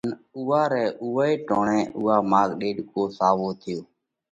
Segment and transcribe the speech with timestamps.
[0.07, 3.79] ان اُوئہ رئہ اُوئہ ٽوڻئہ اُوئا ماڳ ڏيڏڪو ساوو ٿيو۔